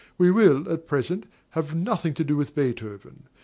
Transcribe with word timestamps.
We 0.17 0.31
will, 0.31 0.67
at 0.67 0.87
present, 0.87 1.27
have 1.51 1.75
nothing 1.75 2.15
to 2.15 2.23
do 2.23 2.35
with 2.35 2.55
Beethoven. 2.55 3.27